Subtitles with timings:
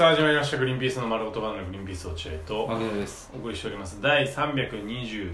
[0.00, 2.64] さあ始まりました「グリーンピースの丸ごとバナナグリーンピース落合」とお
[3.36, 4.00] 送りしております。
[4.00, 5.30] 第323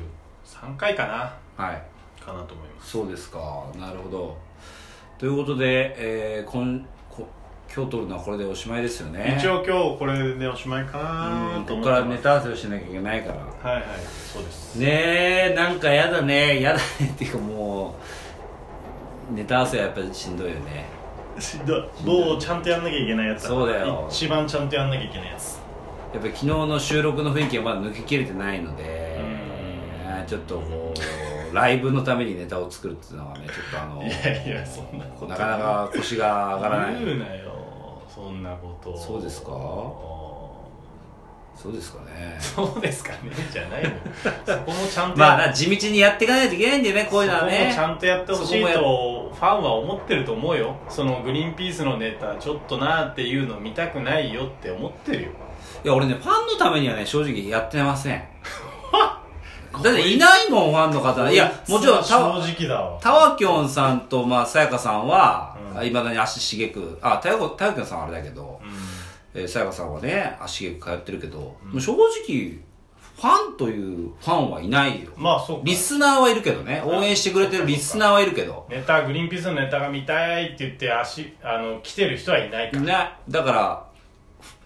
[0.76, 1.64] 回かな？
[1.64, 1.80] はい。
[2.20, 2.90] かなと思います。
[2.90, 3.38] そうですか。
[3.78, 4.36] なるほど。
[5.18, 7.28] ということで、えー、今こ
[7.72, 9.36] 今日撮るのはこれでおしまいですよね。
[9.38, 13.70] 一応今日これでおしまいかうんなと思ってここからネタ合わせをしなきゃいけないから。
[13.70, 13.84] はいはい
[14.32, 14.74] そうです。
[14.80, 16.60] ねえなんかやだね。
[16.60, 17.94] やだねっていうかも
[19.30, 20.95] うネタ合わせはやっぱりしんどいよね
[21.38, 24.06] しんどうちゃんとやんなきゃいけないやつからそうだよ。
[24.10, 25.58] 一番ちゃんとやんなきゃいけないやつ。
[26.14, 29.20] やっぱり昨日の収録の雰囲気はまだ抜けきれてないので
[30.26, 30.94] ちょっとこ
[31.52, 37.04] うライブのためにネタを作るっていうのはねちょっとあのいやいやそんなことなかなか腰が上がらない。
[37.04, 37.52] 言うなよ。
[38.08, 38.96] そんなこと。
[38.96, 39.48] そうですか？
[39.48, 40.60] そ
[41.70, 42.36] うですかね。
[42.38, 43.18] そうですかね。
[43.52, 43.88] じゃないの。
[43.90, 43.96] よ
[44.46, 48.68] そこもちゃんとまあな地道にやっていかないといけないんだよねこういうのはそこねもちゃんとやってほしいと
[49.34, 50.76] ファンは思ってると思うよ。
[50.88, 55.30] そのグリーンピースのネタちょっとなっていうの見たくないよって思ってるよ。
[55.84, 58.22] いや俺ねファンのためにはね正直やってません。
[59.82, 61.30] だっていないもんファンの方。
[61.30, 62.98] いやもちろん正直だわ。
[63.00, 65.92] たわきょんさんとまあさやかさんはいうん。
[65.92, 68.66] まだに足しげくあたわたわきょんさんはあれだけどう
[69.38, 71.80] えーさやかさんはね足しげく通ってるけど、うん。
[71.80, 72.58] 正直
[73.16, 75.10] ファンというファンはいないよ。
[75.16, 75.62] んまあそうか。
[75.64, 76.82] リスナーはいるけどね。
[76.84, 78.66] 応援してくれてるリスナーはいるけど。
[78.68, 82.82] ネタグリーンピースのネタが見たいって言って足あの来てる人はいないから。
[82.82, 83.10] ね。
[83.28, 83.86] だから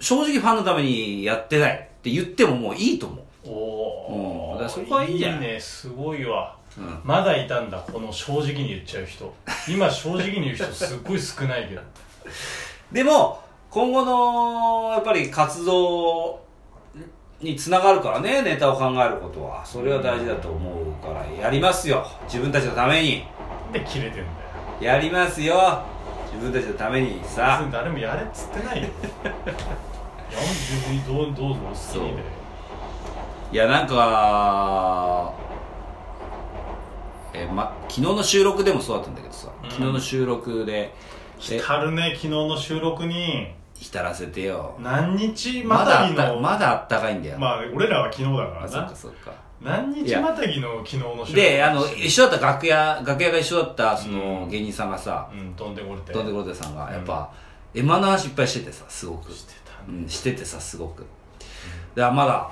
[0.00, 3.24] 正直ファンのためにやってないって言ってももういいと思う。
[3.46, 4.60] おお、うん。
[4.60, 5.60] だそこはいいんじゃないいね。
[5.60, 6.56] すごいわ。
[6.76, 7.00] うん。
[7.04, 9.32] まだいたんだこの正直に言っちゃう人。
[9.68, 11.82] 今正直に言う人 すっごい少ないけど。
[12.90, 16.40] でも今後のやっぱり活動
[17.41, 19.64] につながるからねネタを考えることは。
[19.64, 22.06] それは大事だと思うからやりますよ。
[22.24, 23.24] 自分たちのために。
[23.72, 24.27] で切れてんだよ。
[24.80, 25.82] やりますよ。
[26.32, 28.88] 自分たちのために別さに誰もやれっつってないよ。
[30.30, 32.22] いや別にどうどうぞお好きにで。
[33.52, 35.32] いやなんか
[37.32, 39.70] えま昨日の収録でもそうだったんだけどさ、うん。
[39.70, 40.94] 昨日の収録で。
[41.50, 44.76] え浸るね昨日の収録に浸らせてよ。
[44.78, 49.32] 何日ままだあったたぎのまだあったかいんだよ、まあ俺らは昨日だかあそっかそっか。
[49.62, 54.48] 何日またぎの昨日の収録であの一緒だった楽屋楽屋が一緒だったそのうん。
[54.50, 56.12] 芸人さんがさ、うん飛んでこれて。
[56.12, 56.92] ドンデコロテさんがうん。
[56.92, 57.30] やっぱ、
[57.74, 61.06] エマの話いっぱいしててさすごく、してたうん、しててさすごく。
[61.94, 62.50] だからまだ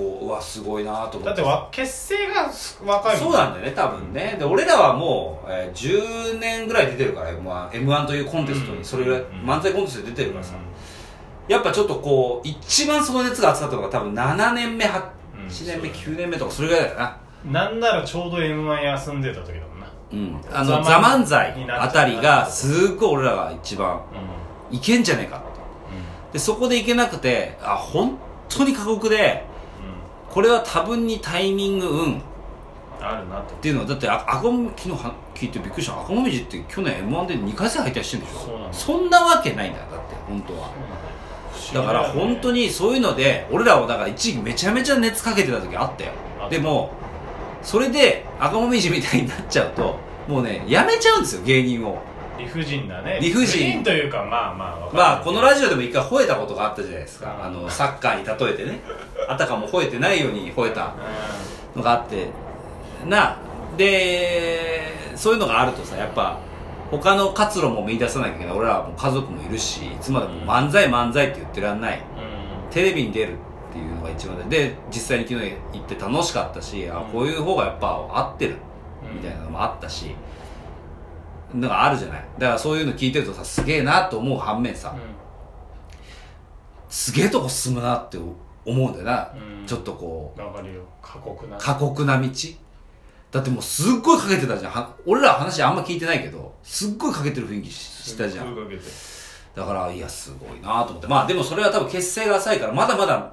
[0.00, 1.24] こううわすごいなと思って。
[1.26, 2.50] だってわ結成が
[2.90, 4.36] 若いもんそうなんだよね多分ね。
[4.38, 8.78] で俺らはもう、えー10年ぐらい出てるから m 1 m 1というコンテストうん。
[8.78, 9.26] にそれぐらい、うん。
[9.50, 10.54] 漫才コンテストで出てるからさ、
[11.48, 15.02] うやっぱちょっとこう一番その熱が熱かったのが多分7年目8
[15.34, 15.48] うん。
[15.48, 17.18] 年目そう9年目とかそれぐらいだよな。
[17.50, 19.86] んなんならちょうど m 1休んでた時だもんな。
[20.12, 20.40] うん。
[20.50, 25.50] あの「ザザ・漫漫才あたりがすっごい俺らが一番ういけんじゃねえかって
[26.32, 28.16] でそこでいけなくてあ本
[28.48, 29.44] 当に過酷で
[30.30, 32.18] これは多分にタイミング運。
[32.18, 32.20] っ
[33.00, 33.54] あるなと。
[33.56, 36.00] ていうのはだってあ赤も昨日は聞いてびっくりした。
[36.00, 38.38] 赤もみじって去年 m 1で2回戦敗退してるんでしょ？
[38.40, 38.72] そうなんだ。
[38.74, 40.70] そんなわけないんだよだって本当は。
[41.74, 41.82] だ。
[41.82, 46.12] から本当ににそういうので俺らはだから一時期めちゃめちゃ熱かけてた時あったよ。
[46.50, 46.92] でも
[47.62, 49.96] それで赤もみじみたいになっちゃうと
[50.28, 51.98] もうねやめちゃうんですよ芸人を
[52.40, 53.82] 理不尽だね理不尽。
[53.82, 57.34] というかまあまあわかんないまあこのラジオでも一回吠えたことがあったじゃないですか。
[57.34, 57.44] うん。
[57.44, 58.80] あのサッカーに例えてね。
[59.28, 60.94] あたかも吠えてないように吠えた
[61.76, 62.28] のがあって。
[63.06, 63.36] な
[63.76, 66.38] でそういうのがあるとさやっぱ
[66.90, 68.56] 他の活路も見出さなきゃいけない。
[68.56, 71.98] 俺らはもう家族もいるしいつまでも漫才漫才って言ってらんない。
[71.98, 72.70] うん。
[72.70, 77.04] テレビに出るっていうのが一番でで実際に昨日行って楽しかったし、あうん。
[77.06, 78.56] こういう方がやっぱ合ってる。
[79.12, 80.14] みたいなのもあったし、
[81.54, 82.24] なんかあるじゃない。
[82.38, 84.94] だからそういうの聞いてるとさすげえなと思う反面さ、
[86.88, 89.66] すげえとこ進むなって思うんだよな、うん。
[89.66, 90.40] ちょっとこう。
[91.02, 91.56] 過酷な。
[91.56, 92.28] う過酷な道。
[93.30, 94.72] だってもうすっごいかけてたじゃん。
[94.72, 97.76] は俺ら話あんま聞いてないけどすっごいかけてる雰囲気し
[98.10, 98.46] したじゃん。
[98.46, 98.82] すっごいかけて
[99.54, 101.06] だからいやすごいなと思って。
[101.06, 103.32] まあでもそれは多分結成が浅いからまだまだ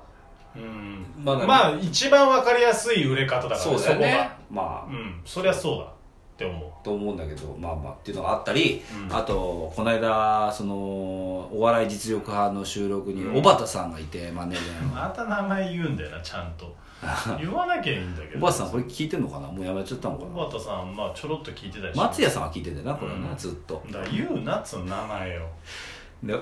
[0.55, 1.05] うん。
[1.23, 4.29] まだまあ一番わかりやすい売れ方だからそうだよね。
[4.49, 4.91] そまあ。
[4.91, 5.21] うん。
[5.25, 5.91] そりゃそうだ
[6.37, 9.15] って思と思うんだけどまあまあっていうのがあったり、うん。
[9.15, 13.41] あとこの間そのお笑い実力派の収録にうん。
[13.41, 14.93] 小畑さんがいてマネージャーうの。
[14.93, 16.71] また名前言うんだよなちゃんと。
[17.39, 18.39] 言わなきゃいいんだけど。
[18.39, 19.47] 小畑さんこれ聞いてんのかな？
[19.47, 23.35] もうやめちゃったのか小畑さんまあちょろっと聞いてたりな松屋さんは聞いててなこれね、うん。
[23.35, 23.83] ずっと。
[23.89, 25.41] だ言うなっつうの名前を。
[26.21, 26.35] で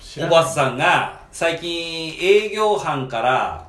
[0.00, 3.68] 小畑さんが最近営業班から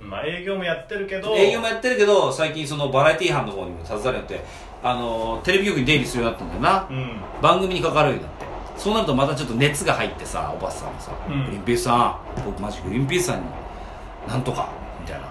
[0.00, 1.34] まあ営業もやってるけど。
[1.34, 6.88] 営業もやってるけど最近そのバラエティー班の方にも携わるようになってあのテレビ局に出入りするようになったんだよな。
[6.90, 7.20] うん。
[7.42, 8.46] 番組に関わるようになって。
[8.76, 13.46] そうなるとまたちょっと熱が入ってさおばさんもさ、うんグリーンピースさん僕マジグリーンピースさんに
[14.28, 14.70] なんとか
[15.00, 15.26] みたいな。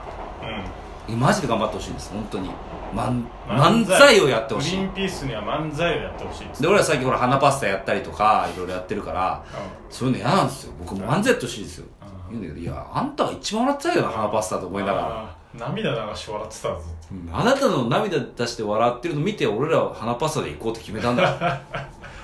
[1.09, 1.19] うん。
[1.19, 2.11] マジで頑張ってほしいんです。
[2.11, 2.49] 本当に。
[2.93, 4.77] 漫漫漫才をやってほしい。
[4.77, 9.43] グリーンピースには漫才をやってほしいで俺は最近ほら花パスタやったりとかいろいろやってるから
[9.89, 10.73] そういうの嫌なんですよ。
[10.79, 11.85] 僕も漫才やってほしいですよ。
[12.29, 12.41] うん。
[12.41, 16.81] 言うんだけどいやあんたが一番笑ってたよな花パスタと思いながら涙流して笑ってたぞ。
[17.11, 21.23] うんあなたの涙出して笑ってるの見て俺らは花パスタで行こうって決めたんだ。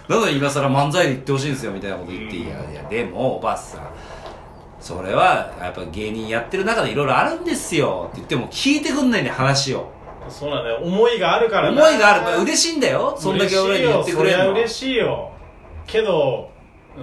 [0.09, 2.43] なのに今更漫才で行ってほしいんですよみたいなこと言って、うん。
[2.43, 3.81] いやいやでもおばあさん。
[4.79, 9.89] それはやっぱ芸人やってる中でいろいろあるんですよって言っても聞いてくんないね話を。
[10.27, 12.25] そうなんだよ思いがあるから思ないがある。
[12.25, 13.15] から嬉しいんだよ。
[13.17, 15.31] そんだけ俺に言ってくれるのるの嬉しいよ。
[15.87, 16.49] けど
[16.97, 16.99] う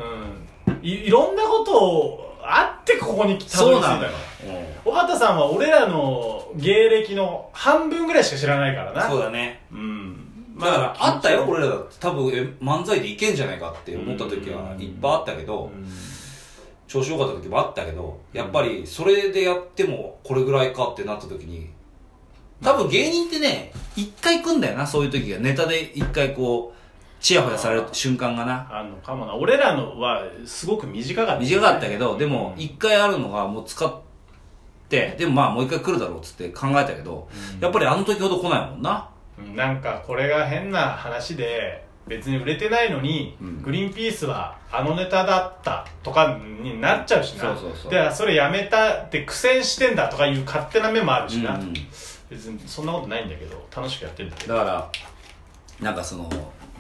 [0.70, 0.78] ん。
[0.82, 3.70] いいろんなことをあってここにたどり着いたの。
[3.72, 4.10] そうなのよ、
[4.84, 9.08] 尾形さんは俺らの芸歴の半分ぐらいしか知らないからな。
[9.08, 9.62] そうだね。
[9.72, 10.26] うん。
[10.58, 11.96] だからあったよ俺らだって。
[12.00, 14.82] 多分え漫才でいけんじゃないかって思った時はうん。
[14.82, 15.86] いっぱいあったけどうん。
[16.88, 21.70] 調子良かった時もあったけどやっぱりそれでやってもこれぐらいかってなった時に
[22.62, 25.38] 多分芸人ってね一回来んだよなそういう時が。
[25.38, 28.66] ネタで一回こうチヤホヤされる瞬間がな。
[28.70, 29.34] あんのかもな。
[29.34, 32.62] 俺らのはすごく短かった短かったけどでもうん。
[32.62, 34.09] 一回あるのがもう使って
[34.90, 37.60] でもまあもう一回来るだろうっつって考えたけどうん。
[37.60, 39.08] やっぱりあの時ほど来ないもんな。
[39.38, 43.62] うんなんかこれが変な話で別に売れてないのに、うん。
[43.62, 47.42] グリーンピースはあのネタだったとかになっちゃうしな。
[47.42, 47.90] そうそうそう。
[47.90, 51.72] でそれやめたって苦戦してんだとかいう勝手な目もあるしな、うん。
[52.28, 54.54] 別にそんなことないんだけど楽しくやってるんだけど。
[54.54, 54.90] だから
[55.80, 56.28] なんかその、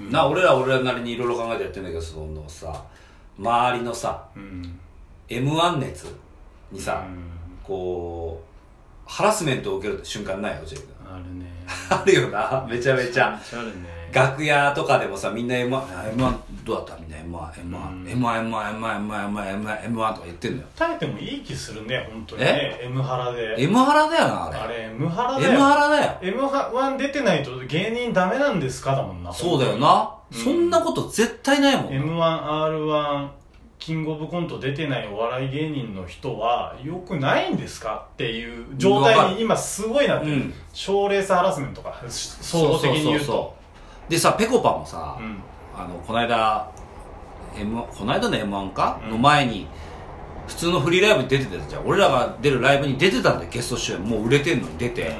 [0.00, 0.10] うん。
[0.10, 2.84] な俺らは俺らなりにいろいろ考えてやってんだけどそのさ
[3.38, 4.80] 周りのさうん。
[5.28, 6.06] m 1熱
[6.72, 10.86] にさ、うんこうハラスメントを受ける瞬間ない落合君。
[11.12, 11.46] あるね。
[11.90, 12.66] あるよな。
[12.68, 13.30] めちゃめちゃ。
[13.30, 14.00] めちゃあるね。
[14.12, 16.34] 楽屋とかでもさみんな m 1 m 1
[16.64, 16.96] どうだった？
[17.00, 18.04] みんな m 1 m うん。
[18.04, 20.68] 1 m 1 m 1 m 1 m 1 m 1 m 1 m 1とか言ってんのよ。
[20.76, 22.80] 耐えてもいい気するね本当にね。
[22.82, 23.54] M ハラで。
[23.62, 24.58] M ハラだよなあれ。
[24.58, 25.60] あれ M ハラだ M よ。
[25.60, 26.18] ハラだよ。
[26.22, 29.32] M 1出てないと芸人ダメなんですかだもんな。
[29.32, 33.28] そうだよな、うんそんなこと絶対ないもん m 1 r 1
[33.80, 40.32] キングオブコント出てないお笑い芸人の人はよくないんですかっていう状態に今すごいなってる。
[40.32, 40.54] うん。
[40.74, 43.56] 賞、レースハラスメントか総合的に言うと。
[44.08, 45.38] でさぺこぱもさ、うん。
[45.74, 46.70] あのこの間、
[47.56, 49.10] M、この間の m 1か、うん。
[49.12, 49.66] の前に
[50.46, 51.86] 普通のフリーライブに出てたじゃん。
[51.86, 54.02] 俺らが出るライブに出てたんだよゲスト出演。
[54.02, 55.16] もう売れてんのに出て、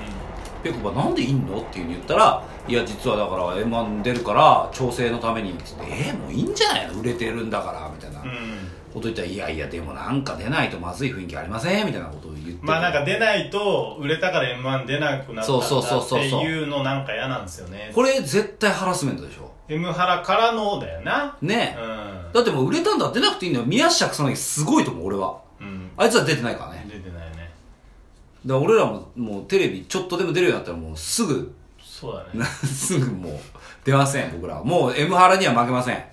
[0.63, 1.61] ぺこぱなんでいんの？
[1.61, 6.89] っていうに言ったらいや実はだから m 1出るから調整のためにって言ってえー、もういいんじゃない？
[6.89, 8.21] の売れてるんだからみたいな
[8.93, 11.87] こと言ったらいやいやでもなんか出ないとまずい雰囲気ありません？
[11.87, 12.59] みたいなことを言って。
[12.63, 16.67] まあなんか出ないと売れたから m 1出なくなったんだそうそうそうそうっていう。
[16.67, 17.91] のなんか嫌なんですよね。
[17.95, 19.51] これ絶対ハラスメントでしょ。
[19.69, 21.37] M ハラからのだよな。
[21.41, 21.77] ね。
[21.79, 21.87] え、う
[22.31, 22.33] ん。
[22.33, 23.67] だってもう売れたんだ出なくていいんだよ。
[23.67, 25.41] 宮下草薙すごいと思う俺は。
[25.61, 25.91] うん。
[25.97, 26.80] あいつは出てないからね
[28.47, 31.53] だから俺らももうテレビちょっとでも出るようになったらもうすぐ。
[31.83, 32.45] そうだね。
[32.65, 33.33] すぐもう
[33.85, 34.65] 出ません僕らは。
[34.65, 36.05] もう M ハラには負けません。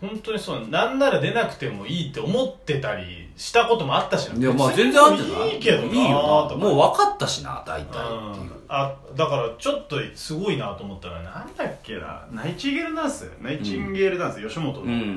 [0.00, 0.66] 本当にそう。
[0.68, 4.36] なんなら出なくてもいいって思ってたりしたこともあったしな。
[4.38, 5.54] いやまあ全然あるんじゃない？
[5.54, 6.16] いいけどないいよ
[6.58, 8.04] もう分かったしな大体っていう。
[8.42, 12.26] うんあだからちょっとすごいなと思ったらなんだっけな。
[12.32, 13.30] ナイチンゲールダンス。
[13.42, 15.16] ナイチンゲールダンス、吉本の、うん。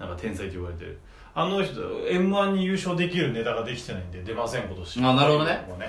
[0.00, 0.98] なんか天才と言われてる。
[1.32, 5.04] あの人 m 1に優勝できるネタができてないんで出ません今年。
[5.04, 5.52] あなるほどね。
[5.78, 5.88] ね。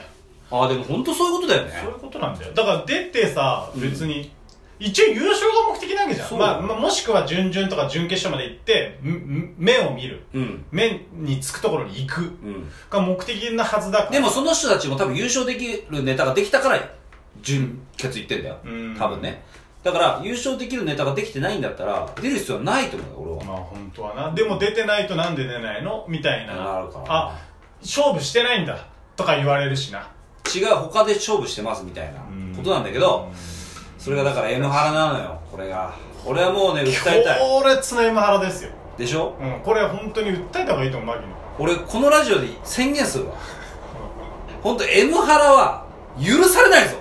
[0.51, 1.71] ああでも本当そういうことだよね。
[1.81, 2.53] そういうことなんだよ。
[2.53, 4.31] だから出てさ別に、
[4.79, 10.23] 一応優勝が目的なわけじゃん、まあ、まあもしくは準々とか準決勝まで行ってんん目を見る。
[10.33, 10.65] うん。
[10.69, 12.69] 目につくところに行くうん。
[12.89, 14.11] が目的なはずだから。
[14.11, 16.96] でもその人たちも多分優勝できるネタができたから
[17.41, 18.57] 準決いってんだよ。
[18.63, 18.95] うん。
[18.97, 19.43] 多分ね。
[19.83, 23.57] だから優勝できるネタができてないんだったら出る必要はないと思うよ俺は。
[23.57, 24.31] まあ本当はな。
[24.33, 26.05] でも出てないとなんで出ないの？
[26.07, 26.55] みたいな。
[26.55, 27.05] なるから。
[27.07, 27.39] あ
[27.81, 28.85] 勝負してないんだ。
[29.15, 30.09] とか言われるしな。
[30.53, 32.21] 違う他で勝負してますみたいな
[32.55, 33.29] ことなんだけど
[33.97, 35.93] それがだから M ハラなのよこれが。
[36.25, 37.39] 俺はもうね訴えたい。
[37.39, 39.37] 強烈な M ハラですよ、でしょ？
[39.39, 43.35] うん、これ本当に訴えた方がいいと思う牧野俺このラジオで宣言するわ。
[44.61, 45.85] 本当 M ハラは
[46.19, 46.97] 許されないぞ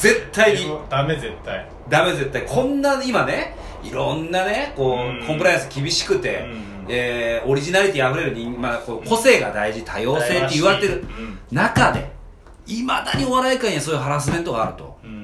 [0.00, 0.66] 絶対に。
[0.88, 1.68] ダメ絶対。
[1.88, 2.42] ダメ絶対。
[2.46, 5.26] こんな今ねいろんなねこう、うん。
[5.26, 6.40] コンプライアンス厳しくて、
[6.84, 6.92] うん。
[6.92, 11.04] えーオリジナリティあふれる人、まあ、こう個性が大事多様性って言われてる
[11.50, 12.10] 中で
[12.66, 14.98] いまだにお笑い界にはそういうハラスメントがあると。
[15.04, 15.10] うん。
[15.10, 15.20] うん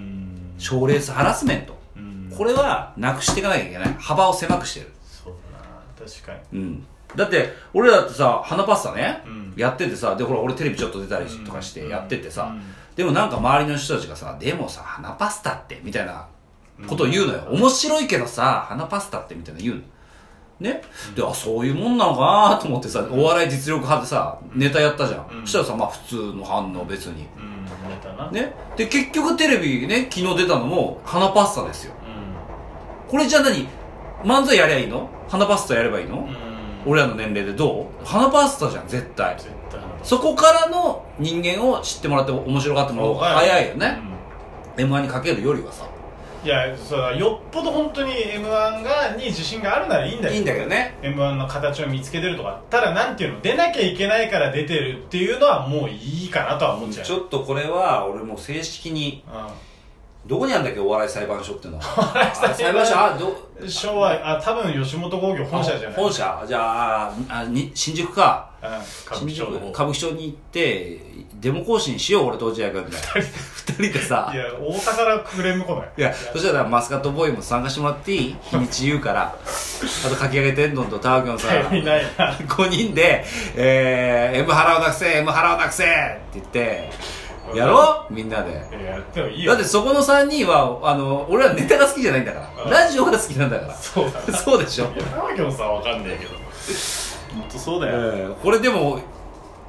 [0.59, 1.77] 賞レースハラスメント。
[1.97, 2.33] うん。
[2.35, 3.97] これはなくしていかなきゃいけない。
[3.99, 4.93] 幅を狭くしてる。
[5.05, 6.11] そうだな。
[6.11, 6.61] 確かに。
[6.61, 6.87] うん。
[7.15, 9.53] だって俺らってさ花パスタね、うん。
[9.57, 11.91] やっててさでほら俺テレビちょっと出たりとかしてうん。
[11.91, 12.63] やっててさ、うん
[12.97, 16.27] でもなんか周りの人たちがさでもさ花パスタってみたいな
[16.87, 19.83] ことを言うのよ、面白いけどさ花パスタってみたいな言うの。
[20.59, 20.81] ね、
[21.15, 25.43] であそういうもんなのかなと思ってさお笑い実力派でさネタやったじゃん、うん。
[25.43, 27.27] そしたらさまあ普通の反応別に。
[28.33, 28.55] ね？
[28.77, 31.93] で結局テレビね昨日出たのも花パスタですよ。
[33.07, 33.69] うこれじゃあ何？
[34.25, 35.11] 漫才やりゃいいの？
[35.29, 36.27] 花パスタやればいいの、
[36.87, 38.05] 俺らの年齢でどう？
[38.05, 39.37] 花パスタじゃん絶対。
[39.37, 39.51] 絶
[40.07, 43.99] そこからの人間を知ってもらって面白がってもらう方が早いよね、
[44.79, 45.85] m 1にかけるよりはさ。
[46.45, 50.97] いやそれはよっぽど本当に m 1がに自信があるならいいんだけどいいんだけどね。
[51.03, 57.05] m 1の形を見つけてるとかただなんていうの出なきゃいけないから出てるっていうのはもういいかなとは思っちゃう。
[57.05, 59.31] ちょっとこれは俺もう正式にう
[60.27, 62.31] どこにあるんだっけお笑い裁判所っていうのは？
[62.33, 63.29] あ裁判所あど
[63.65, 65.99] ん昭和あ多分吉本興業本社じゃない。
[65.99, 66.59] 本社じゃ
[67.09, 68.51] ああに新宿か。
[68.63, 69.71] うん歌新宿舞伎町の方。
[69.71, 70.99] 歌舞伎町に行って
[71.35, 74.31] デモ行進しよう俺と落合君みたいな二人でさ。
[74.35, 75.89] いや大阪からクレーム来ない。
[75.97, 78.37] いやそしたらマスカットボーイも参加してもらっていい？
[78.51, 79.35] 日にち言うから。
[80.07, 81.77] あとかき上げ天丼とタワキョンさん。
[81.77, 82.33] いないな。
[82.33, 86.91] 5人で、えー、M 払をなくせ M 払をなくせって言って
[87.55, 88.07] やろ？
[88.11, 88.51] うみんなで。
[88.51, 89.53] いややってもいいよ。
[89.53, 92.65] だってそこの3人はあの俺らネタが好きじゃないんだから。
[92.65, 93.75] うんラジオが好きなんだから。
[93.75, 94.37] そうだな。
[94.37, 96.35] そうでしょ、いや玉京さんわかんないけど。
[97.35, 98.99] 本当そうだよ、えーこれでも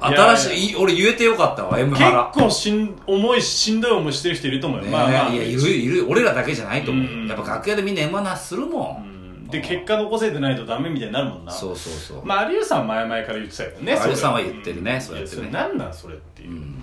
[0.00, 5.32] 新しいい俺言えてよかったわ M 結払構しん重いしんどい思いしてる人いると思うよ、ねまあまあ。
[5.32, 6.06] いやいるいる。
[6.08, 7.26] 俺らだけじゃないと思う、うん。
[7.26, 9.44] やっぱ楽屋でみんな M 話するも、うん。
[9.46, 11.50] んで結果残せてないとダメみたいになるもんな。
[11.52, 15.42] そうそうそう、まあ有吉さんは前々から言ってたよね有吉さんは言ってるねそうやってね。
[15.42, 16.82] いそれなんなんそれっていう、うん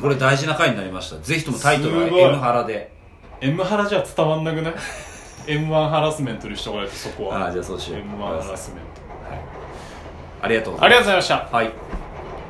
[0.00, 1.16] これ大事な回になりました。
[1.18, 2.20] ぜひともタイトルはすごい。
[2.22, 2.92] M 腹で。
[3.40, 4.74] M ハラじゃ伝わんなくない
[5.46, 7.44] ？M1 ハラスメントにしとかないとそこは。
[7.44, 8.02] ああじゃあそうしよう。
[8.02, 9.42] M1 ハラスメント、はい、
[10.42, 10.88] ありがとうございます。
[10.88, 11.56] ありがとうございました。
[11.56, 11.72] はい